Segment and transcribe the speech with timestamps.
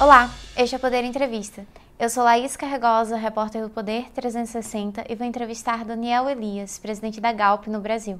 [0.00, 1.64] Olá, este é o Poder Entrevista.
[2.00, 7.32] Eu sou Laís Carregosa, repórter do Poder 360 e vou entrevistar Daniel Elias, presidente da
[7.32, 8.18] Galp no Brasil.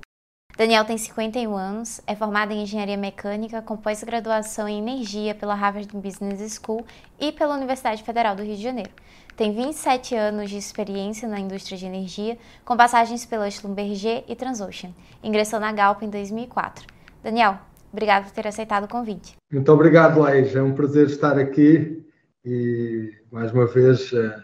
[0.57, 5.89] Daniel tem 51 anos, é formado em engenharia mecânica com pós-graduação em energia pela Harvard
[5.97, 6.87] Business School
[7.19, 8.93] e pela Universidade Federal do Rio de Janeiro.
[9.37, 14.93] Tem 27 anos de experiência na indústria de energia, com passagens pela Schlumberger e Transocean.
[15.25, 16.87] Ingressou na Galp em 2004.
[17.21, 17.59] Daniel,
[17.95, 19.37] obrigado por ter aceitado o convite.
[19.51, 20.55] Muito obrigado, Laís.
[20.55, 22.05] É um prazer estar aqui
[22.45, 24.43] e, mais uma vez, é,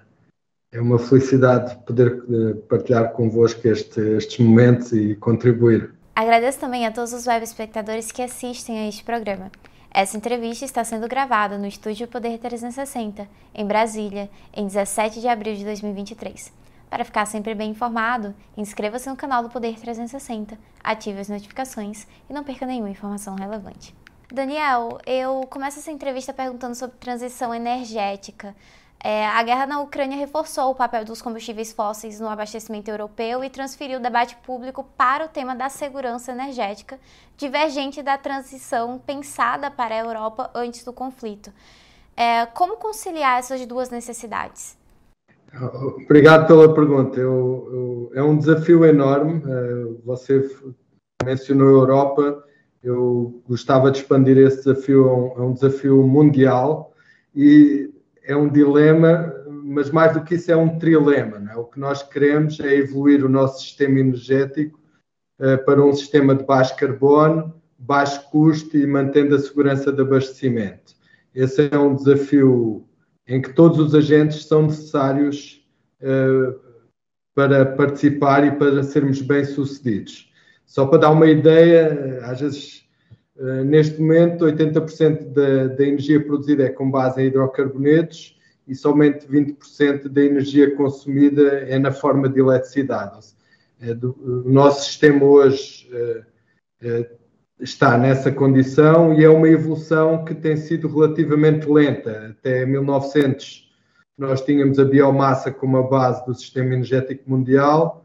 [0.73, 5.93] é uma felicidade poder eh, partilhar convosco este, estes momentos e contribuir.
[6.15, 9.51] Agradeço também a todos os web espectadores que assistem a este programa.
[9.93, 15.57] Essa entrevista está sendo gravada no Estúdio Poder 360, em Brasília, em 17 de abril
[15.57, 16.53] de 2023.
[16.91, 22.33] Para ficar sempre bem informado, inscreva-se no canal do Poder 360, ative as notificações e
[22.33, 23.95] não perca nenhuma informação relevante.
[24.33, 28.57] Daniel, eu começo essa entrevista perguntando sobre transição energética.
[29.03, 33.49] É, a guerra na Ucrânia reforçou o papel dos combustíveis fósseis no abastecimento europeu e
[33.49, 36.99] transferiu o debate público para o tema da segurança energética,
[37.37, 41.53] divergente da transição pensada para a Europa antes do conflito.
[42.17, 44.80] É, como conciliar essas duas necessidades?
[46.05, 47.19] Obrigado pela pergunta.
[47.19, 49.43] Eu, eu, é um desafio enorme.
[49.47, 50.49] É, você
[51.25, 52.45] mencionou a Europa.
[52.83, 56.95] Eu gostava de expandir esse desafio a um, a um desafio mundial
[57.35, 57.93] e
[58.25, 61.51] é um dilema, mas mais do que isso é um trilema.
[61.53, 61.57] É?
[61.57, 64.81] O que nós queremos é evoluir o nosso sistema energético
[65.39, 70.95] uh, para um sistema de baixo carbono, baixo custo e mantendo a segurança de abastecimento.
[71.35, 72.87] Esse é um desafio
[73.31, 75.65] em que todos os agentes são necessários
[76.03, 76.59] uh,
[77.35, 80.31] para participar e para sermos bem-sucedidos.
[80.67, 82.85] Só para dar uma ideia, às vezes
[83.39, 89.27] eh, neste momento, 80% da, da, energia produzida é com base em hidrocarbonetos e somente
[89.27, 93.35] 20% da energia consumida é na forma de eletricidade.
[93.81, 95.89] É o nosso sistema hoje
[96.83, 97.11] é,
[97.61, 102.35] está nessa condição e é uma evolução que tem sido relativamente lenta.
[102.39, 103.71] Até 1900
[104.17, 108.05] nós tínhamos a biomassa como a base do sistema energético mundial.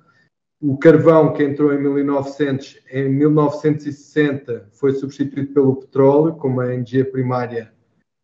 [0.61, 7.03] O carvão que entrou em 1900, em 1960 foi substituído pelo petróleo como a energia
[7.03, 7.71] primária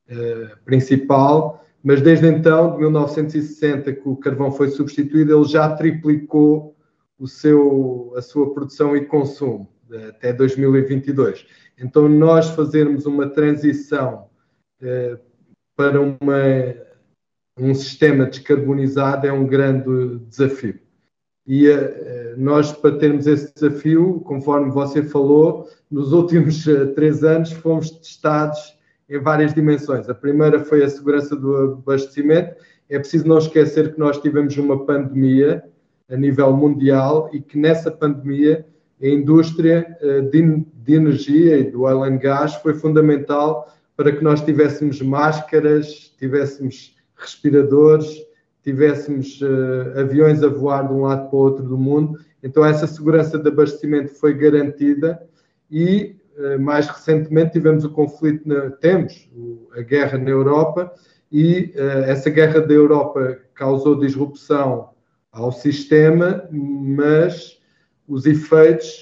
[0.10, 6.76] uh, principal, mas desde então, de 1960 que o carvão foi substituído, ele já triplicou
[7.20, 9.68] o seu, a sua produção e consumo
[10.10, 11.46] até 2022.
[11.80, 14.28] Então, nós fazermos uma transição
[14.82, 15.20] uh,
[15.76, 16.76] para uma,
[17.58, 20.80] um sistema descarbonizado é um grande desafio.
[21.48, 27.52] E uh, nós, para termos esse desafio, conforme você falou, nos últimos uh, três anos
[27.52, 28.78] fomos testados
[29.10, 30.08] em várias dimensões.
[30.08, 32.56] A primeira foi a segurança do abastecimento.
[32.90, 35.64] É preciso não esquecer que nós tivemos uma pandemia
[36.10, 38.66] a nível mundial e que nessa pandemia
[39.02, 44.24] a indústria uh, de, de energia e do oil and gas foi fundamental para que
[44.24, 48.26] nós tivéssemos máscaras, tivéssemos respiradores,
[48.64, 52.20] tivéssemos uh, aviões a voar de um lado para o outro do mundo.
[52.44, 55.22] Então, essa segurança de abastecimento foi garantida
[55.70, 59.30] e, uh, mais recentemente, tivemos o conflito, na, temos
[59.76, 60.92] a guerra na Europa
[61.32, 64.90] e uh, essa guerra da Europa causou disrupção
[65.32, 67.61] ao sistema, mas
[68.12, 69.02] os efeitos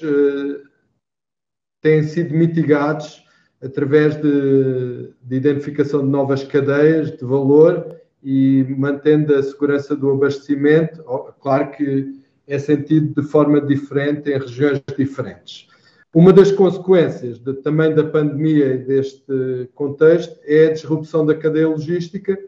[1.82, 3.24] têm sido mitigados
[3.60, 11.02] através de, de identificação de novas cadeias de valor e mantendo a segurança do abastecimento,
[11.40, 15.68] claro que é sentido de forma diferente em regiões diferentes.
[16.14, 21.68] Uma das consequências de, também da pandemia e deste contexto é a disrupção da cadeia
[21.68, 22.38] logística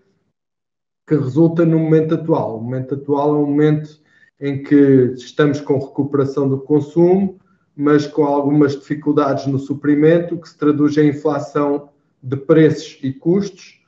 [1.07, 2.59] que resulta no momento atual.
[2.59, 4.02] O momento atual é um momento
[4.43, 7.39] em que estamos com recuperação do consumo,
[7.77, 11.91] mas com algumas dificuldades no suprimento, que se traduz em inflação
[12.21, 13.81] de preços e custos,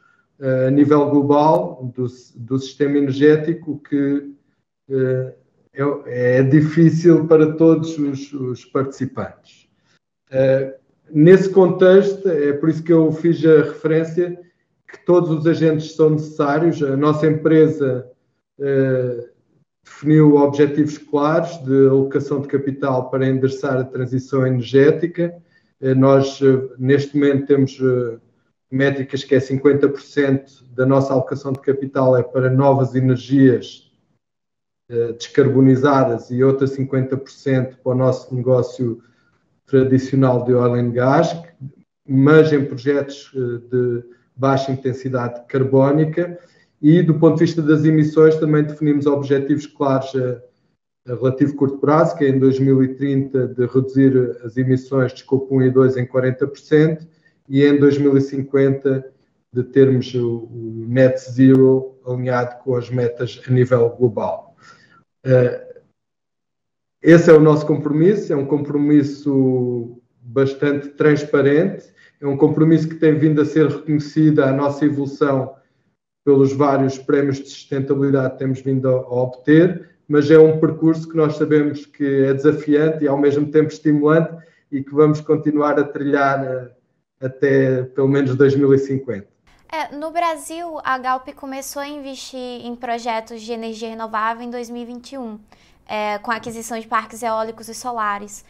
[0.67, 2.07] a nível global do,
[2.37, 4.33] do sistema energético que
[4.91, 5.33] uh,
[5.73, 9.69] é, é, difícil para todos os, os participantes.
[10.31, 10.75] Uh,
[11.11, 14.39] nesse contexto, é por isso que eu fiz a referência
[14.89, 16.83] que todos os agentes são necessários.
[16.83, 18.09] A nossa empresa
[19.85, 25.35] definiu objetivos claros de alocação de capital para endereçar a transição energética.
[25.97, 26.41] Nós,
[26.79, 27.79] neste momento, temos
[28.71, 33.93] métricas que é 50% da nossa alocação de capital é para novas energias
[35.19, 39.03] descarbonizadas e outra 50% para o nosso negócio
[39.67, 41.41] tradicional de oil and gas,
[42.07, 43.31] mas em projetos
[43.71, 44.03] de
[44.37, 46.39] baixa intensidade carbónica
[46.85, 51.79] e do ponto de vista das emissões também definimos objetivos claros a, a relativo curto
[51.79, 56.07] prazo, que é em 2030 de reduzir as emissões de escopo 1 e 2 em
[56.07, 57.09] 40%
[57.49, 59.13] e em 2050
[59.51, 64.55] de termos o, o net zero alinhado com as metas a nível global.
[65.25, 65.81] Uh,
[67.01, 71.87] esse é o nosso compromisso, é um compromisso bastante transparente,
[72.21, 75.55] é um compromisso que tem vindo a ser reconhecido a nossa evolução
[76.25, 81.09] pelos vários prémios de sustentabilidade que temos vindo a, a obter, mas é um percurso
[81.09, 84.35] que nós sabemos que é desafiante e ao mesmo tempo estimulante
[84.73, 86.71] e que vamos continuar a trilhar uh,
[87.21, 89.27] até pelo menos 2050.
[89.71, 95.41] É, no Brasil, a Galp começou a investir em projetos de energia renovável em 2021,
[95.87, 98.45] é, com a aquisição de parques eólicos e solares.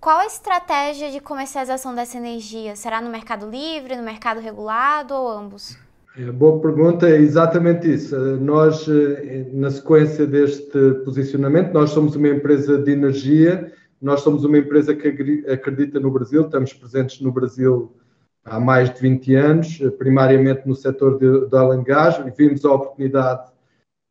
[0.00, 2.76] Qual a estratégia de comercialização dessa energia?
[2.76, 5.78] Será no mercado livre, no mercado regulado ou ambos?
[6.16, 8.16] É, boa pergunta, é exatamente isso.
[8.36, 14.58] Nós, eh, na sequência deste posicionamento, nós somos uma empresa de energia, nós somos uma
[14.58, 15.08] empresa que
[15.48, 17.96] acredita no Brasil, estamos presentes no Brasil
[18.44, 21.84] há mais de 20 anos, primariamente no setor de oil
[22.26, 23.50] e vimos a oportunidade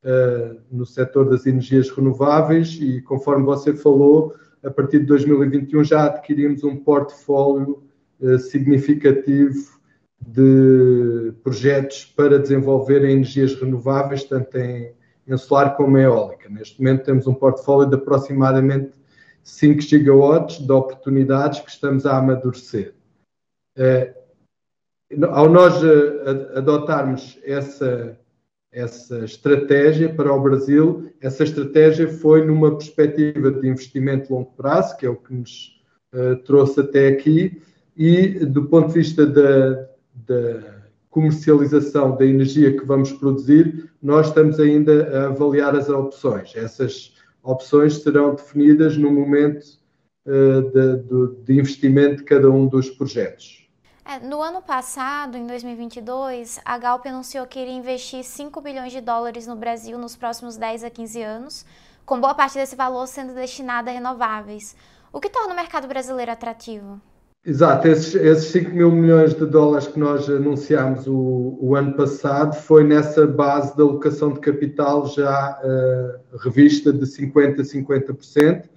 [0.03, 6.06] uh, no setor das energias renováveis e, conforme você falou, a partir de 2021 já
[6.07, 7.83] adquirimos um portfólio
[8.19, 9.73] uh, significativo
[10.27, 14.91] de projetos para desenvolver energias renováveis, tanto em,
[15.27, 16.49] em solar como em eólica.
[16.49, 18.91] Neste momento temos um portfólio de aproximadamente
[19.43, 22.93] 5 gigawatts de oportunidades que estamos a amadurecer.
[23.77, 24.23] Uh,
[25.29, 28.17] ao nós eh, adotarmos essa,
[28.71, 34.97] essa estratégia para o Brasil, essa estratégia foi numa perspectiva de investimento de longo prazo,
[34.97, 35.79] que é o que nos
[36.13, 37.61] uh, trouxe até aqui,
[37.95, 39.87] e do ponto de vista da,
[40.25, 40.83] da,
[41.13, 46.55] comercialização da energia que vamos produzir, nós estamos ainda a avaliar as opções.
[46.55, 49.63] Essas opções serão definidas no momento
[50.25, 53.69] de, de, de investimento de cada um dos projetos.
[54.03, 58.99] É, no ano passado, em 2022, a Galp anunciou que iria investir 5 bilhões de
[58.99, 61.65] dólares no Brasil nos próximos 10 a 15 anos,
[62.05, 64.75] com boa parte desse valor sendo destinada a renováveis.
[65.11, 66.99] O que torna o mercado brasileiro atrativo?
[67.45, 72.56] Exato, esses, esses 5 mil milhões de dólares que nós anunciámos o, o ano passado
[72.56, 78.69] foi nessa base da alocação de capital já uh, revista de 50% a 50%.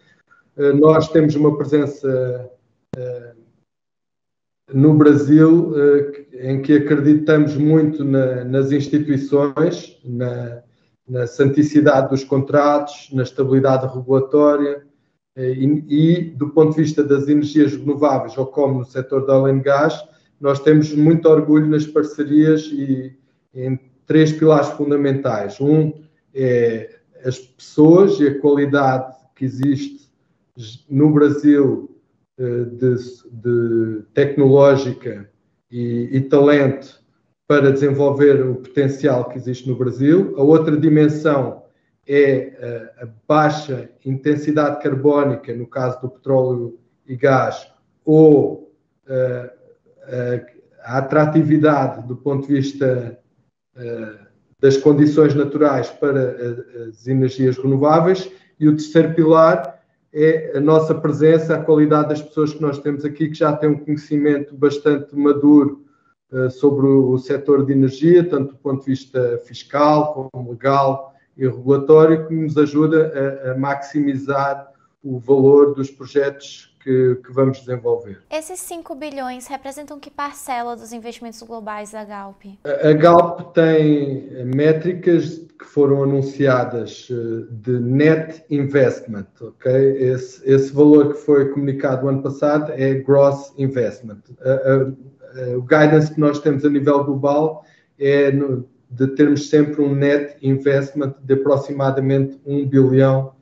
[0.56, 2.50] Uh, nós temos uma presença
[2.96, 3.36] uh,
[4.74, 10.60] no Brasil, eh, em que acreditamos muito na, nas instituições, na,
[11.08, 14.84] na santicidade dos contratos, na estabilidade regulatória
[15.36, 19.60] e, e, do ponto de vista das energias renováveis, ou como no setor da oil
[19.60, 20.02] gas,
[20.40, 23.14] nós temos muito orgulho nas parcerias e
[23.54, 25.60] em três pilares fundamentais.
[25.60, 25.92] Um
[26.34, 30.10] é as pessoas e a qualidade que existe
[30.88, 31.90] no Brasil
[32.38, 32.94] eh, de,
[33.32, 35.28] de tecnológica
[35.70, 37.02] e, e, talento
[37.48, 40.34] para desenvolver o potencial que existe no Brasil.
[40.36, 41.62] A outra dimensão
[42.06, 47.66] é a, a baixa intensidade carbónica, no caso do petróleo e gás,
[48.04, 48.72] ou
[49.08, 49.12] a,
[50.08, 50.46] eh,
[50.82, 53.18] a, atratividade do ponto de vista
[53.76, 54.14] eh,
[54.60, 56.36] das condições naturais para
[56.88, 58.30] as energias renováveis.
[58.58, 59.82] E o terceiro pilar
[60.12, 63.70] é a nossa presença, a qualidade das pessoas que nós temos aqui, que já têm
[63.70, 65.84] um conhecimento bastante maduro
[66.50, 72.26] sobre o setor de energia, tanto do ponto de vista fiscal como legal e regulatório,
[72.26, 78.20] que nos ajuda a, a maximizar o valor dos projetos que, que, vamos desenvolver.
[78.30, 82.42] Esses 5 bilhões representam que parcela dos investimentos globais da Galp?
[82.64, 89.72] A, a Galp tem métricas que foram anunciadas eh, de net investment, ok?
[89.72, 94.22] Esse, esse valor que foi comunicado no ano passado é gross investment.
[95.56, 97.64] o guidance que nós temos a nível global
[97.98, 103.34] é no, de termos sempre um net investment de aproximadamente 1 bilhão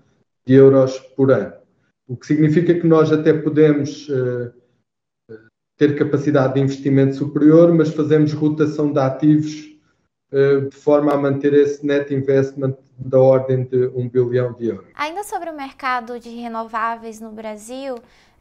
[0.44, 1.52] de euros por ano.
[2.08, 4.52] O que significa que nós até podemos uh,
[5.78, 9.78] ter capacidade de investimento superior, mas fazemos rotação de ativos
[10.32, 14.87] uh, de forma a manter esse net investment da ordem de 1 bilhão de euros.
[14.94, 17.96] Ainda sobre o mercado de renováveis no Brasil,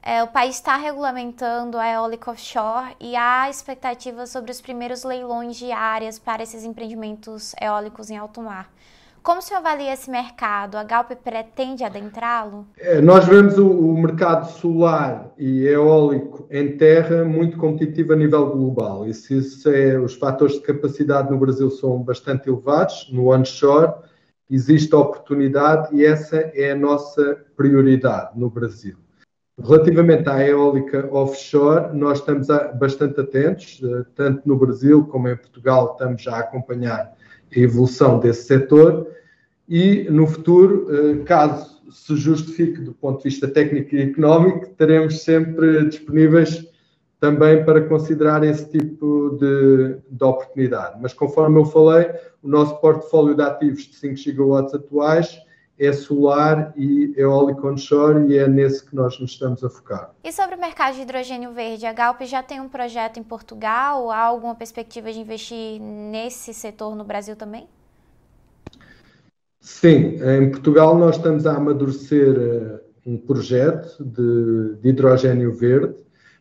[0.05, 5.55] é, o país está regulamentando a eólica offshore e há expectativas sobre os primeiros leilões
[5.55, 8.69] de áreas para esses empreendimentos eólicos em alto mar.
[9.23, 10.75] Como se avalia esse mercado?
[10.75, 12.67] A Galp pretende adentrá-lo?
[12.77, 18.47] É, nós vemos o, o, mercado solar e eólico em terra muito competitivo a nível
[18.47, 19.07] global.
[19.07, 23.09] Isso, isso é, os fatores de capacidade no Brasil são bastante elevados.
[23.13, 23.93] No onshore
[24.51, 29.02] existe oportunidade e essa é a nossa prioridade no Brasil.
[29.61, 32.47] Relativamente à eólica offshore, nós estamos
[32.79, 37.13] bastante atentos, eh, tanto no Brasil como em Portugal, estamos já a acompanhar
[37.55, 39.07] a evolução desse setor
[39.69, 45.21] e no futuro, eh, caso se justifique do ponto de vista técnico e económico, teremos
[45.21, 46.67] sempre disponíveis
[47.19, 50.99] também para considerar esse tipo de, de oportunidade.
[50.99, 55.39] Mas conforme eu falei, o nosso portfólio de ativos de 5 gigawatts atuais
[55.77, 60.11] é solar e eólico onshore e é nesse que nós nos estamos a focar.
[60.23, 64.11] E sobre o mercado de hidrogênio verde, a Galp já tem um projeto em Portugal?
[64.11, 67.67] Há alguma perspectiva de investir nesse setor no Brasil também?
[69.59, 75.95] Sim, em Portugal nós estamos a amadurecer eh, um projeto de, de hidrogênio verde.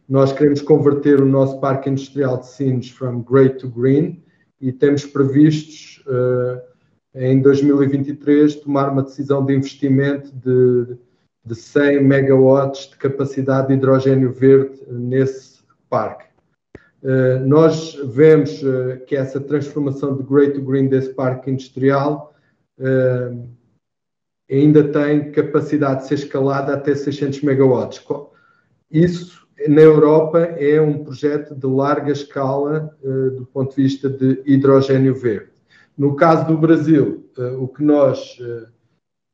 [0.08, 4.22] Nós queremos converter o nosso parque industrial de Sines from grey to green
[4.60, 6.71] e temos previstos uh,
[7.14, 10.96] em 2023, tomar uma decisão de investimento de,
[11.44, 16.32] de 100 megawatts de capacidade de hidrogênio verde nesse parque.
[17.02, 22.32] Uh, nós vemos uh, que essa transformação de grey to green desse parque industrial
[22.78, 23.48] uh,
[24.48, 28.02] ainda tem capacidade de ser escalada até 600 megawatts.
[28.90, 32.94] Isso, na Europa, é um projeto de larga escala
[33.36, 35.51] do ponto de vista de hidrogênio verde.
[35.96, 38.66] No caso do Brasil, uh, o que nós uh,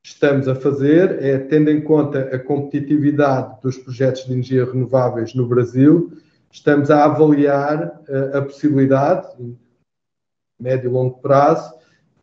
[0.05, 5.47] estamos a fazer é, tendo em conta a competitividade dos projetos de energia renováveis no
[5.47, 6.13] Brasil,
[6.51, 9.29] estamos a avaliar uh, a possibilidade,
[10.61, 11.79] médio e longo prazo,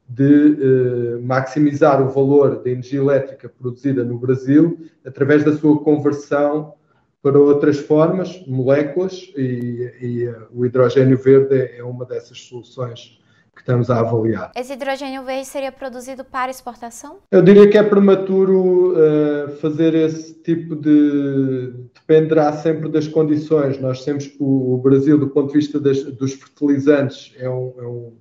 [0.08, 6.76] de maximizar o valor da energia elétrica produzida no Brasil através da sua conversão
[7.24, 13.20] para outras formas, moléculas, e, e o hidrogênio verde é uma dessas soluções
[13.56, 14.52] que estamos a avaliar.
[14.56, 17.20] Esse hidrogênio verde seria produzido para exportação?
[17.32, 21.74] Eu diria que é prematuro uh, fazer esse tipo de.
[21.94, 23.80] Dependerá sempre das condições.
[23.80, 28.14] Nós temos o Brasil, do ponto de vista das, dos fertilizantes, é um, é, um,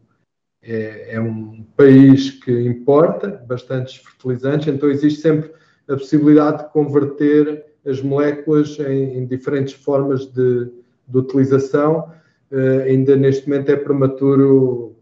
[0.62, 5.50] é, é um país que importa bastantes fertilizantes, então existe sempre
[5.86, 10.70] a possibilidade de converter as moléculas em, em diferentes formas de,
[11.06, 12.10] de utilização.
[12.50, 14.96] Uh, ainda neste momento é prematuro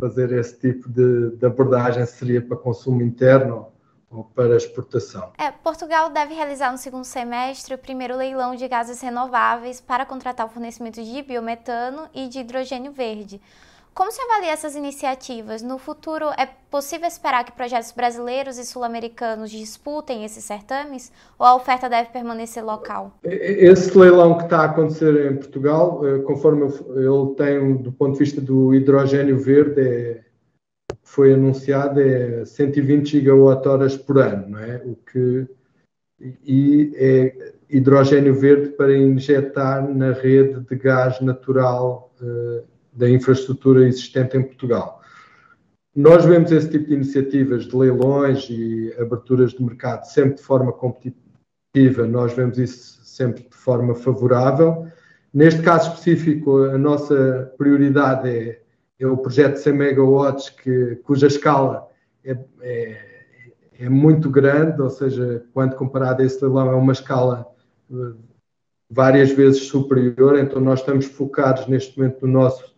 [0.00, 3.68] fazer esse tipo de, de abordagem seria para consumo interno
[4.10, 5.32] ou para exportação.
[5.38, 10.46] É, Portugal deve realizar no segundo semestre o primeiro leilão de gases renováveis para contratar
[10.46, 13.40] o fornecimento de biometano e de hidrogênio verde.
[13.94, 15.62] Como se avalia essas iniciativas?
[15.62, 21.54] No futuro, é possível esperar que projetos brasileiros e sul-americanos disputem esses certames ou a
[21.54, 23.16] oferta deve permanecer local?
[23.22, 28.18] Esse leilão que está a acontecer em Portugal, eh, conforme ele tem, do ponto de
[28.18, 30.20] vista do hidrogênio verde, é,
[31.04, 34.82] foi anunciado, é 120 gigawatt-horas por ano, não é?
[34.84, 35.46] O que,
[36.44, 44.36] e é hidrogênio verde para injetar na rede de gás natural uh, da infraestrutura existente
[44.36, 45.02] em Portugal.
[45.94, 50.72] Nós vemos esse tipo de iniciativas de leilões e aberturas de mercado sempre de forma
[50.72, 54.88] competitiva, nós vemos isso sempre de forma favorável.
[55.32, 58.60] Neste caso específico, a nossa prioridade é,
[58.98, 61.88] é o projeto de 100 megawatts, que, cuja escala
[62.24, 63.24] é, é,
[63.78, 67.46] é, muito grande, ou seja, quando comparado a esse leilão, é uma escala
[67.92, 68.14] eh,
[68.90, 72.73] várias vezes superior, então nós estamos focados neste momento no nosso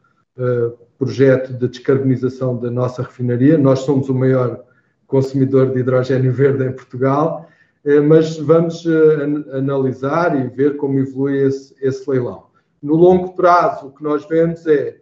[0.98, 3.56] projeto de descarbonização da nossa refinaria.
[3.56, 4.64] Nós somos o maior
[5.06, 7.48] consumidor de hidrogênio verde em Portugal,
[7.84, 12.46] uh, mas vamos uh, analisar e ver como evolui esse, esse, leilão.
[12.82, 14.98] No longo prazo, o que nós vemos é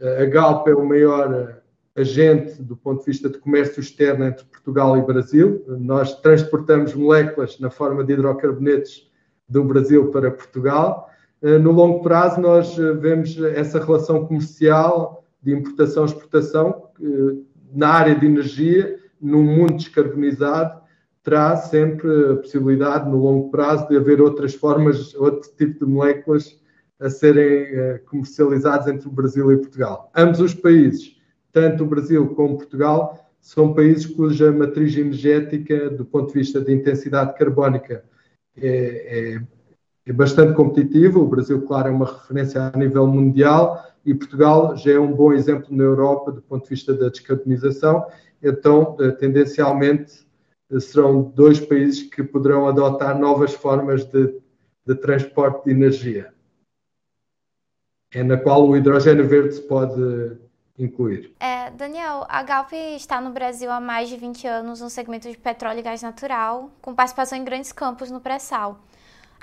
[0.00, 1.60] a Galp é o maior
[1.94, 5.62] agente do ponto de vista de comércio externo entre Portugal e Brasil.
[5.68, 9.10] Nós transportamos moléculas na forma de hidrocarbonetos
[9.46, 11.09] do Brasil para Portugal eh,
[11.42, 16.90] no longo prazo, nós eh, vemos essa relação comercial de importação-exportação
[17.72, 20.80] na área de energia, num mundo descarbonizado,
[21.22, 26.58] terá sempre a possibilidade, no longo prazo, de haver outras formas, outro tipo de moléculas
[26.98, 30.10] a serem eh, comercializadas entre o Brasil e Portugal.
[30.14, 31.16] Ambos os países,
[31.50, 36.72] tanto o Brasil como Portugal, são países cuja matriz energética, do ponto de vista de
[36.74, 38.04] intensidade carbónica,
[38.54, 39.42] é, é
[40.10, 41.20] é bastante competitivo.
[41.20, 45.32] O Brasil, claro, é uma referência a nível mundial e Portugal já é um bom
[45.32, 48.06] exemplo na Europa do ponto de vista da descarbonização
[48.42, 50.26] então, tendencialmente,
[50.78, 54.40] serão dois países que poderão adotar novas formas de,
[54.86, 56.32] de transporte de energia,
[58.12, 60.38] é na qual o hidrogênio verde se pode
[60.78, 61.34] incluir.
[61.38, 65.36] É, Daniel, a Galp está no Brasil há mais de 20 anos no segmento de
[65.36, 68.80] petróleo e gás natural, com participação em grandes campos no pré-sal.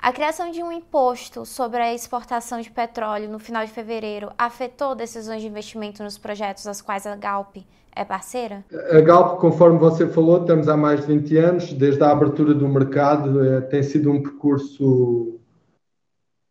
[0.00, 4.94] A criação de um imposto sobre a exportação de petróleo no final de fevereiro afetou
[4.94, 7.56] decisões de investimento nos projetos das quais a Galp
[7.94, 8.64] é parceira?
[8.92, 12.68] A Galp, conforme você falou, estamos há mais de 20 anos, desde a abertura do
[12.68, 15.40] mercado, é, tem sido um percurso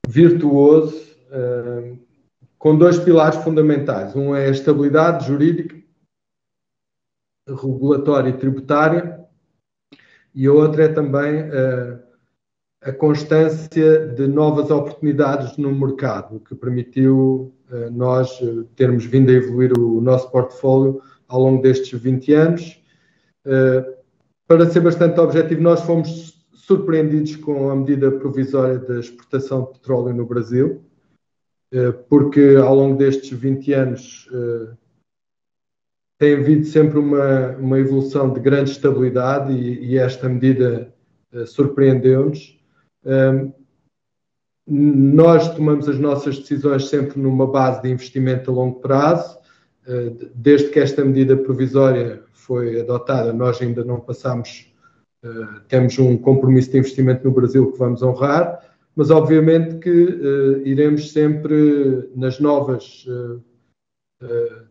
[0.06, 1.96] virtuoso, é,
[2.60, 4.14] com dois pilares fundamentais.
[4.14, 5.78] Um é a estabilidade jurídica,
[7.48, 9.26] regulatória e tributária,
[10.36, 11.97] e a outra é também a,
[12.82, 17.54] a constância de novas oportunidades no mercado, o que permitiu
[17.92, 18.40] nós
[18.76, 22.82] termos vindo a evoluir o nosso portfólio ao longo destes 20 anos.
[23.46, 23.98] Uh,
[24.48, 30.14] para ser bastante objetivo, nós fomos surpreendidos com a medida provisória da exportação de petróleo
[30.14, 30.82] no Brasil,
[32.10, 34.30] porque ao longo destes 20 anos
[36.18, 40.94] tem havido sempre uma, uma evolução de grande estabilidade e, e esta medida
[41.46, 42.57] surpreendeu-nos.
[44.68, 49.38] Nós tomamos as nossas decisões sempre numa base de investimento a longo prazo
[49.88, 54.70] eh, desde que esta medida provisória foi adotada, nós ainda não passamos,
[55.24, 55.30] eh,
[55.70, 58.60] temos um compromisso de investimento no Brasil que vamos honrar,
[58.94, 63.06] mas obviamente que eh, iremos sempre, nas novas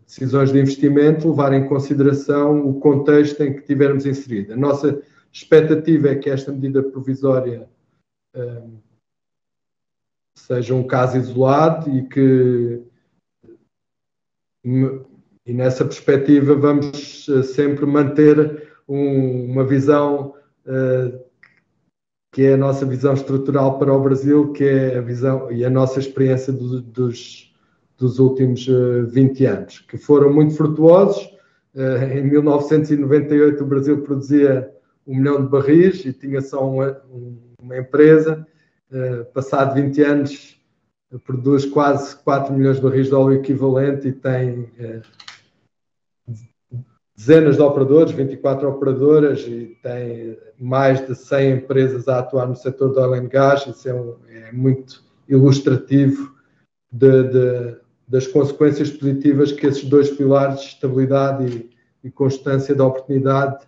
[0.04, 4.52] decisões de investimento, levar em consideração o contexto em que tivermos inserido.
[4.52, 5.00] A nossa
[5.32, 7.68] expectativa é que esta medida provisória
[10.36, 12.82] seja um caso isolado e que
[15.46, 20.34] e nessa perspectiva vamos eh, sempre manter um, uma visão
[20.66, 21.26] uh,
[22.32, 25.70] que é a nossa visão estrutural para o Brasil, que é a visão e a
[25.70, 27.54] nossa experiência do, dos,
[27.96, 31.24] dos últimos uh, 20 anos, que foram muito frutuosos.
[31.74, 34.70] Uh, em 1998 o Brasil produzia
[35.06, 37.00] um milhão de barris e tinha só uma,
[37.60, 38.46] uma empresa.
[38.90, 40.60] Uh, passado 20 anos
[41.24, 44.70] produz quase 4 milhões de barris de óleo equivalente e tem
[47.16, 52.92] dezenas de operadores, 24 operadoras e tem mais de 100 empresas a atuar no setor
[52.92, 53.66] do oil and gas.
[53.66, 56.34] Isso é, um, é muito ilustrativo
[56.92, 61.46] de, de, das consequências positivas que esses dois pilares, estabilidade
[62.02, 63.66] e, e constância da oportunidade,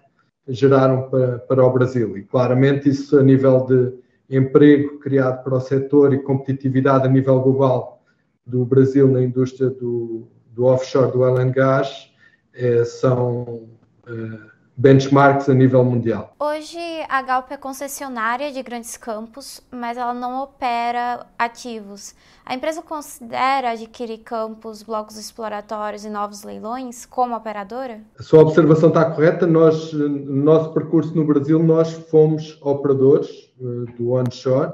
[0.49, 2.17] geraram para, para o Brasil.
[2.17, 3.93] E claramente isso a nível de
[4.37, 8.03] emprego criado para o setor e competitividade a nível global
[8.47, 12.11] do Brasil na indústria do, do offshore do oil and gas
[12.55, 13.69] é, são
[14.07, 14.39] é,
[14.79, 16.33] benchmarks a nível mundial.
[16.39, 22.15] Hoje a Galp é concessionária de grandes campos, mas ela não opera ativos.
[22.47, 28.01] A empresa considera adquirir campos, blocos exploratórios e novos leilões como operadora?
[28.17, 29.49] A sua observação está correta.
[29.49, 34.73] Nós, no nosso percurso no Brasil, nós fomos operadores uh, do onshore.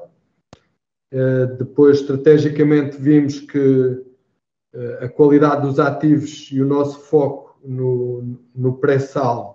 [1.12, 8.38] Uh, depois, estrategicamente, vimos que uh, a qualidade dos ativos e o nosso foco no,
[8.54, 9.53] no pré-sal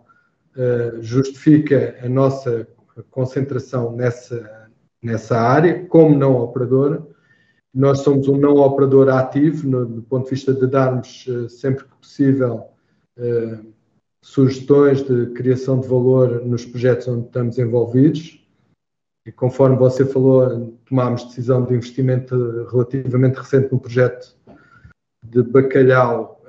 [1.02, 2.68] justifica a nossa
[3.10, 4.70] concentração nessa,
[5.02, 7.06] nessa área, como não operadora.
[7.74, 11.86] Nós somos um não operador ativo, no, do ponto de vista de darmos, uh, sempre
[11.86, 12.64] que possível,
[13.18, 13.74] uh,
[14.22, 18.46] sugestões de criação de valor nos projetos onde estamos envolvidos.
[19.26, 24.36] E conforme você falou, tomámos decisão de investimento relativamente recente no projeto
[25.24, 26.42] de bacalhau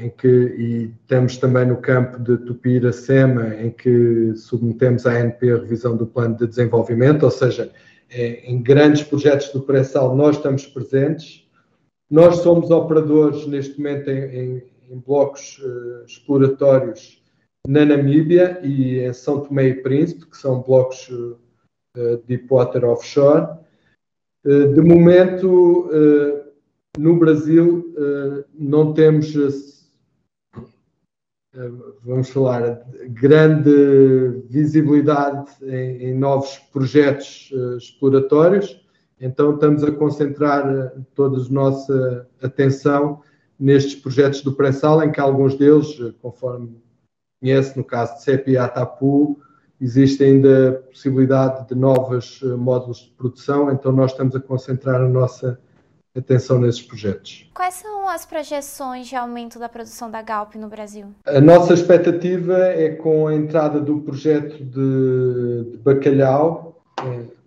[0.00, 5.56] em que, e estamos também no campo de Tupira-Sema, em que submetemos à ANP a
[5.56, 7.70] revisão do plano de desenvolvimento, ou seja,
[8.10, 11.46] é, em grandes projetos do pré-sal nós estamos presentes.
[12.10, 17.22] Nós somos operadores neste momento em, em, em blocos uh, exploratórios
[17.66, 21.36] na Namíbia e em São Tomé e Príncipe, que são blocos uh,
[22.26, 23.58] de water offshore.
[24.46, 25.90] Uh, de momento,
[26.96, 27.94] no Brasil,
[28.54, 29.36] não temos
[32.04, 38.84] vamos falar, grande visibilidade em, em novos projetos uh, exploratórios,
[39.20, 43.20] então estamos a concentrar eh, toda a nossa atenção
[43.58, 46.80] nestes projetos do pré-sal, em que alguns deles, eh, conforme
[47.40, 49.40] conhece, no caso de CEP e Atapu,
[49.80, 55.08] existe ainda a possibilidade de novos módulos de produção, então nós estamos a concentrar a
[55.08, 55.58] nossa
[56.16, 57.48] atenção nesses projetos.
[57.54, 61.06] Quais são as projeções de aumento da produção da Galp no Brasil?
[61.26, 67.38] A nossa expectativa é com a entrada do projeto de, de bacalhau, eh,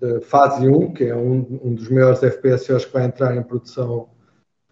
[0.00, 4.08] da fase 1, que é um, um, dos maiores FPSOs que vai entrar em produção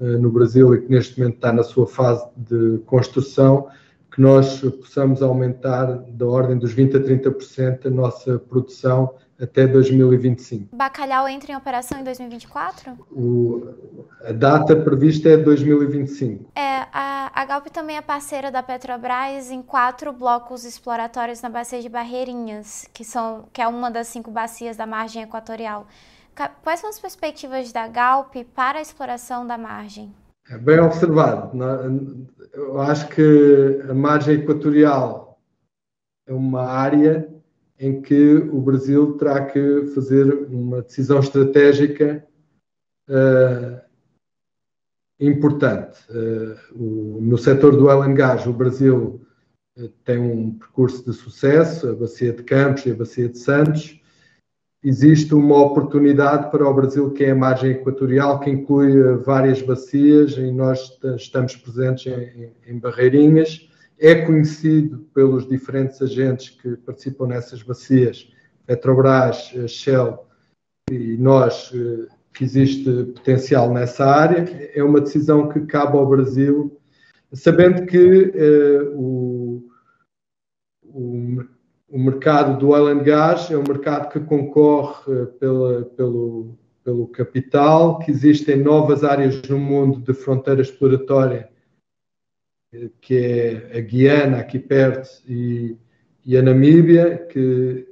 [0.00, 3.68] uh, no Brasil e que neste momento está na sua fase de construção,
[4.10, 10.76] que nós possamos aumentar da ordem dos 20% a 30% a nossa produção até 2025.
[10.76, 12.92] Bacalhau entra em operação em 2024?
[13.10, 13.68] O,
[14.24, 16.50] a data prevista é 2025.
[16.54, 21.80] É, a, a Galp também é parceira da Petrobras em quatro blocos exploratórios na bacia
[21.80, 25.86] de Barreirinhas, que, são, que é uma das cinco bacias da margem equatorial.
[26.62, 30.12] Quais são as perspectivas da Galp para a exploração da margem?
[30.48, 31.50] É bem observado.
[32.52, 35.38] Eu acho que a margem equatorial
[36.26, 37.28] é uma área
[37.80, 42.22] em que o Brasil terá que fazer uma decisão estratégica
[43.08, 43.80] uh,
[45.18, 45.98] importante.
[46.10, 49.22] Uh, o, no setor do gas, o Brasil
[49.78, 53.98] uh, tem um percurso de sucesso, a Bacia de Campos e a Bacia de Santos.
[54.84, 60.32] Existe uma oportunidade para o Brasil que é a margem equatorial, que inclui várias bacias,
[60.32, 63.69] e nós estamos presentes em, em Barreirinhas
[64.00, 68.32] é conhecido pelos diferentes agentes que participam nessas bacias,
[68.66, 70.26] Petrobras, eh, Shell
[70.90, 72.84] e nós, eh, que existe
[73.14, 74.70] potencial nessa área.
[74.74, 76.80] É uma decisão que cabe ao Brasil,
[77.32, 79.68] sabendo que eh, o,
[80.82, 81.44] o,
[81.90, 87.98] o, mercado do oil and gas é um mercado que concorre pela, pelo, pelo capital,
[87.98, 91.50] que existem novas áreas no mundo de fronteira exploratória
[93.00, 95.76] que é a Guiana, aqui perto, e,
[96.24, 97.86] e a Namíbia, que,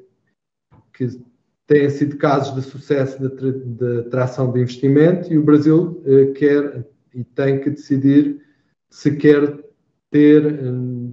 [0.93, 1.21] que
[1.67, 6.87] têm sido casos de sucesso de, de atração de investimento, e o Brasil eh, quer
[7.15, 8.41] e tem que decidir
[8.91, 9.59] se quer
[10.11, 10.59] ter eh,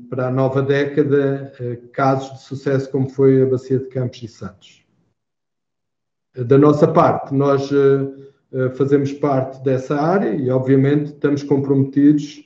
[0.09, 4.27] para a nova década eh, casos de sucesso como foi a Bacia de Campos e
[4.27, 4.85] Santos.
[6.35, 7.69] Da nossa parte, nós
[8.75, 12.44] fazemos parte dessa área e, obviamente, estamos comprometidos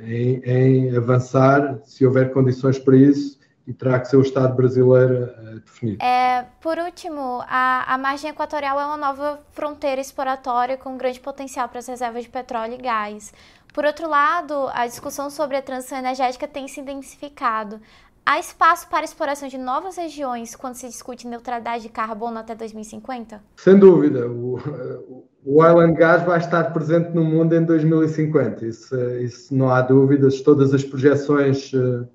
[0.00, 5.24] em, em, avançar, se houver condições para isso, e terá que ser o Estado brasileiro
[5.24, 5.98] a definir.
[6.00, 11.68] É, por último, a, a margem equatorial é uma nova fronteira exploratória com grande potencial
[11.68, 13.32] para as reservas de petróleo e gás.
[13.74, 17.78] Por outro lado, a discussão sobre a transição energética tem se intensificado.
[18.24, 23.42] Há espaço para exploração de novas regiões quando se discute neutralidade de carbono até 2050?
[23.56, 24.26] Sem dúvida.
[24.28, 25.17] O,
[25.48, 28.66] o oil and gas vai estar presente no mundo em 2050.
[28.66, 30.42] Isso, isso não há dúvidas.
[30.42, 32.06] Todas as projeções eh,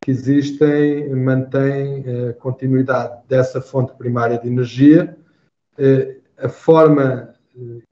[0.00, 5.16] que existem mantêm eh, continuidade dessa fonte primária de energia.
[5.78, 7.32] Eh, a forma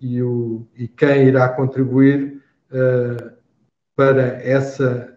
[0.00, 2.42] e, o, e quem irá contribuir
[3.94, 5.16] para essa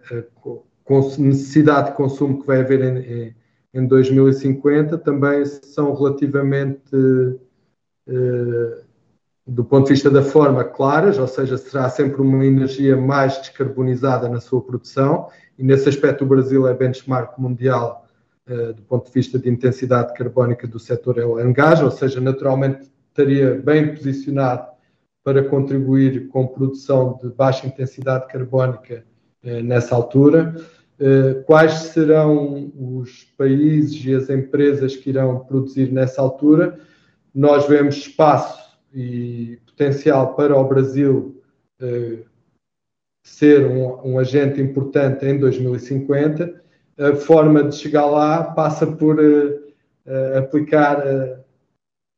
[1.18, 3.36] necessidade de consumo que vai haver em,
[3.74, 6.92] em 2050 também são relativamente
[9.46, 14.30] do ponto de vista da forma, claras, ou seja, será sempre uma energia mais descarbonizada
[14.30, 15.28] na sua produção,
[15.58, 18.06] e nesse aspecto o Brasil é benchmark mundial
[18.50, 22.90] uh, do ponto de vista de intensidade carbónica do setor oil gas, ou seja, naturalmente
[23.10, 24.72] estaria bem posicionado
[25.24, 29.04] para contribuir com produção de baixa intensidade carbónica
[29.44, 30.56] uh, nessa altura.
[31.00, 36.80] Uh, quais serão os países e as empresas que irão produzir nessa altura?
[37.36, 38.63] Nós vemos espaço
[38.94, 41.42] e potencial para o Brasil
[41.82, 42.20] eh,
[43.26, 46.62] ser um, um, agente importante em 2050.
[46.98, 51.40] A forma de chegar lá passa por eh, aplicar eh,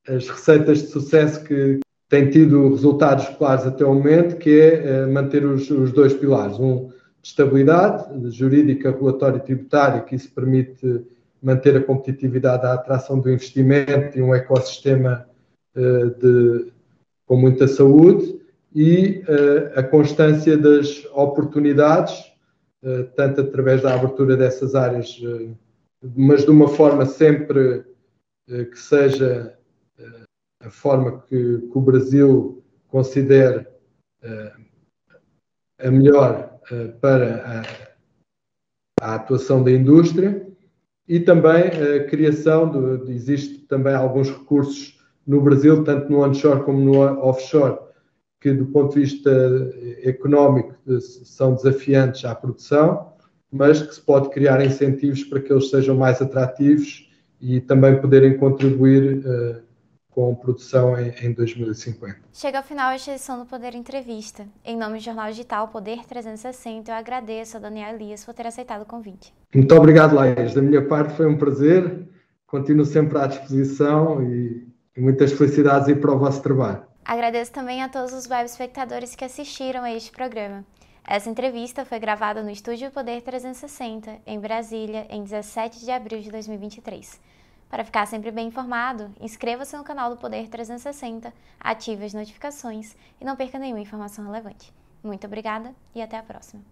[0.08, 5.46] as receitas de sucesso que têm tido resultados claros até o momento, que é manter
[5.46, 6.60] os, os dois pilares.
[6.60, 6.90] Um,
[7.26, 11.04] de estabilidade jurídica, regulatória e tributária, que isso permite
[11.42, 15.35] manter a competitividade da atração do investimento e um ecossistema eh,
[15.76, 16.72] de,
[17.26, 18.40] com muita saúde
[18.74, 22.20] e uh, a constância das oportunidades,
[22.84, 25.20] uh, tanto através da abertura dessas áreas,
[26.16, 27.84] mas de uma forma sempre
[28.48, 29.58] que seja
[30.62, 33.66] a forma que, que, o Brasil considere
[35.80, 36.60] a melhor
[37.02, 37.64] para
[39.02, 40.46] a, a, atuação da indústria
[41.08, 42.70] e também a criação
[43.04, 44.95] de existe também alguns recursos
[45.26, 47.78] no Brasil, tanto no onshore como no offshore,
[48.40, 49.32] que do ponto de vista
[50.04, 53.14] económico são desafiantes à produção,
[53.52, 57.10] mas que se pode criar incentivos para que eles sejam mais atrativos
[57.42, 59.62] e também poderem contribuir uh,
[60.10, 62.16] com produção em, em 2050.
[62.32, 64.48] Chega ao final esta edição do Poder Entrevista.
[64.64, 68.84] Em nome do Jornal Digital Poder 360, eu agradeço a Daniel Elias por ter aceitado
[68.84, 69.34] o convite.
[69.54, 70.54] Muito obrigado, Laís.
[70.54, 72.08] Da minha parte foi um prazer.
[72.48, 76.84] Continuo sempre à disposição e, e muitas felicidades e para o vosso trabalho.
[77.04, 80.66] Agradeço também a todos os web espectadores que assistiram a este programa.
[81.08, 86.32] Essa entrevista foi gravada no Estúdio Poder 360, em Brasília, em 17 de abril de
[86.32, 87.22] 2023.
[87.70, 93.26] Para ficar sempre bem informado, inscreva-se no canal do Poder 360, ative as notificações e
[93.26, 94.74] não perca nenhuma informação relevante.
[95.04, 96.64] Muito obrigada e até a próxima.